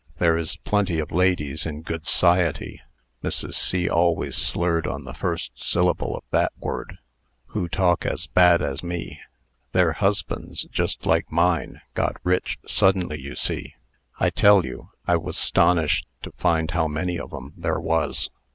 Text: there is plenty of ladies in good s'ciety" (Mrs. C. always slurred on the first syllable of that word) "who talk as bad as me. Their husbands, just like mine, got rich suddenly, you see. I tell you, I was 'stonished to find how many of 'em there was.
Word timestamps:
there 0.17 0.35
is 0.35 0.55
plenty 0.57 0.97
of 0.97 1.11
ladies 1.11 1.63
in 1.67 1.83
good 1.83 2.05
s'ciety" 2.07 2.79
(Mrs. 3.23 3.53
C. 3.53 3.87
always 3.87 4.35
slurred 4.35 4.87
on 4.87 5.03
the 5.03 5.13
first 5.13 5.51
syllable 5.53 6.15
of 6.17 6.23
that 6.31 6.51
word) 6.57 6.97
"who 7.49 7.69
talk 7.69 8.03
as 8.03 8.25
bad 8.25 8.63
as 8.63 8.81
me. 8.81 9.19
Their 9.73 9.91
husbands, 9.93 10.63
just 10.71 11.05
like 11.05 11.31
mine, 11.31 11.81
got 11.93 12.15
rich 12.23 12.57
suddenly, 12.65 13.21
you 13.21 13.35
see. 13.35 13.75
I 14.19 14.31
tell 14.31 14.65
you, 14.65 14.89
I 15.05 15.17
was 15.17 15.37
'stonished 15.37 16.07
to 16.23 16.31
find 16.31 16.71
how 16.71 16.87
many 16.87 17.19
of 17.19 17.31
'em 17.31 17.53
there 17.55 17.79
was. 17.79 18.31